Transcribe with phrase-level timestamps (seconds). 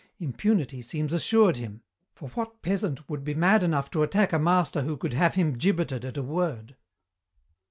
[0.17, 1.83] Impunity seems assured him,
[2.15, 5.53] for what peasant would be mad enough to attack a master who could have him
[5.55, 6.75] gibbeted at a word?